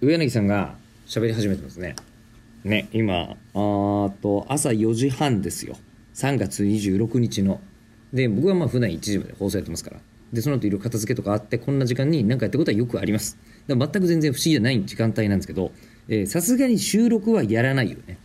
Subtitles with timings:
[0.00, 0.76] 上柳さんが
[1.06, 1.94] 喋り始めてますね。
[2.64, 5.76] ね、今、あと、朝4時半ですよ。
[6.14, 7.60] 3月26日の。
[8.12, 9.96] で、僕はまあ普段1時まで放送やってますから。
[10.32, 13.36] で、その後いろいろ片付けとかあって、こんな時間に何かやってることはよくあります。
[13.66, 15.72] だ全く全然不思議じゃない時間帯なんですけど、
[16.26, 18.16] さすがに収録はやらないよね。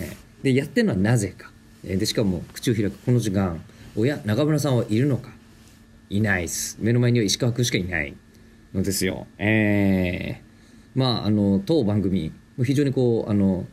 [0.00, 1.52] えーで、やってるのはなぜか。
[1.84, 3.62] えーで、しかも口を開くこの時間、
[3.94, 5.30] おや、中村さんはいるのか
[6.08, 6.76] いないっす。
[6.80, 8.14] 目の前には石川君しかいない
[8.74, 9.28] のですよ。
[9.38, 10.49] えー
[10.94, 12.32] まあ、あの当番組
[12.64, 13.66] 非常にこうあの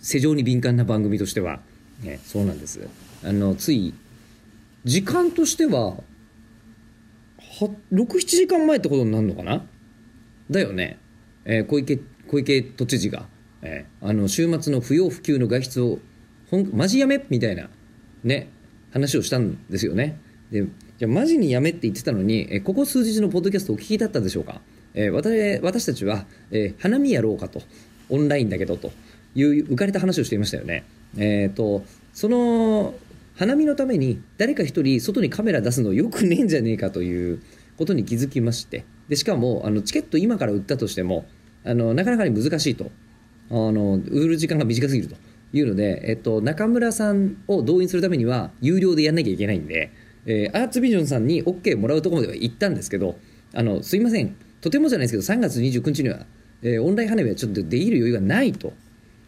[0.00, 1.60] 世情に敏感な番組としては、
[2.02, 2.88] ね、そうなんです。
[3.22, 3.92] あのつい
[4.84, 5.96] 時間としては
[7.92, 9.64] 67時間前ってことになるのかな？
[10.50, 10.98] だよね、
[11.44, 13.26] えー小池小池都知事が、
[13.62, 15.98] えーあの週末の不要不急の外出を
[16.50, 17.24] ほんマジやめ？
[17.28, 17.68] みたいな
[18.22, 18.48] ね
[18.92, 20.18] 話をしたんですよね。
[20.50, 20.66] で
[20.98, 24.60] じゃあマジにやめって言ってたのに、えーここ数日のポッドキャストお聞きだったでしょうか、
[24.94, 27.62] えー私たちは、えー花見やろうかと
[28.10, 28.92] オンラインだけどと
[29.34, 30.84] いう浮かれた話をしていましたよね。
[31.16, 32.94] えっ、とその
[33.36, 37.42] 花見のために誰か一人外にカメラ出すのよくねえんじゃねえかという
[37.76, 38.84] ことに気づきまして。
[39.08, 41.26] でしかもあのチケット今から売ったとしても
[41.64, 42.90] あのなかなかに難しいと。
[43.50, 45.16] あの売る時間が短すぎると。
[45.54, 49.92] いうので、えっと、中村さんを動員するためには有料でやんなきゃいけないんで、
[50.26, 53.16] えーアーツビジョンさんに OK もらうところまでは行ったんですけど
[53.54, 54.34] あのすいません。
[54.64, 56.24] とてもじゃないですけど3月29日には、
[56.62, 58.72] えーオンライン花火はちょっとできる余裕がないと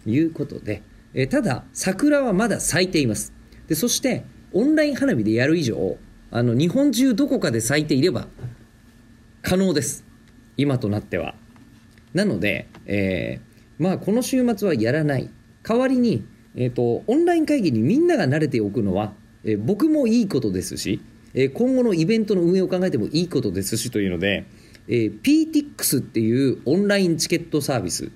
[0.06, 3.34] いうことで、えーただ桜はまだ咲いています。
[3.68, 5.98] でそしてオンライン花火でやる以上
[6.30, 8.28] あの日本中どこかで咲いていれば
[9.42, 10.06] 可能です。
[10.56, 11.34] 今となっては。
[12.14, 15.28] なので、えーまあこの週末はやらない。
[15.62, 19.12] 代わりに、えー、とオンライン会議にみんなが慣れておくのは、
[19.44, 21.02] えー僕もいいことですし、
[21.34, 24.46] えー今後のイベントの運営を考えてもいいことですしというので、
[24.88, 28.10] えー PTX っていうオンラインチケットサービス。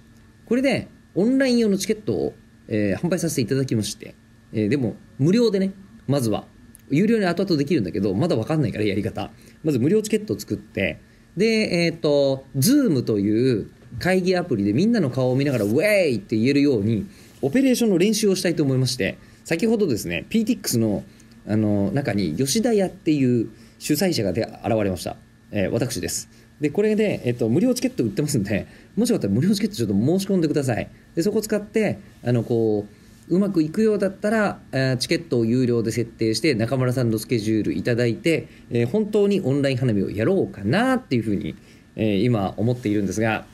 [0.46, 2.34] これでオンライン用のチケットを、
[2.68, 4.14] えー販売させていただきまして、
[4.52, 5.72] えーでも無料でね
[6.06, 6.46] まずは。
[6.92, 9.30] 有料に後々できるんだけどまだ分かんないからやり方。
[9.62, 11.00] まず無料チケットを作って。
[11.36, 11.46] で
[11.84, 13.70] えっ、と Zoom という
[14.00, 16.16] 会議アプリでみんなの顔を見ながらウェイ!
[16.16, 17.06] って言えるように
[17.42, 19.18] オペレーションの練習をしたいと思いまして。
[19.44, 21.02] 先ほどですね PTX の
[21.46, 24.40] あの中に吉田屋っていう主催者が現
[24.84, 25.16] れました、
[25.50, 26.28] えー私です。
[26.60, 28.66] でこれで、えっと、無料チケット売ってますんで
[28.96, 41.54] もしよかったら無料チケットちょっと申し込んでくださいでそこ使ってあのこううまくいくようだったら、えチケットを有料で設定して中村さんのスケジュールいただいて、えー本当にオンライン花火をやろうかなっていうふうに、
[41.94, 43.44] えー今思っているんですが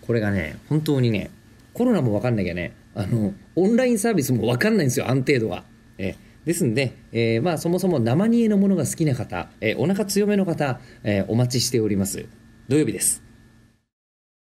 [0.00, 1.30] これがね本当にね
[1.74, 5.64] コロナも分かんなきゃねあのオンラインサービスも分かんないんですよ安定度は。
[5.96, 12.26] えーですんで、えーまあ、そもそも生煮えのものが好きな方、えーお腹強めの方、えーお待ちしております
[12.70, 13.29] 土曜日です。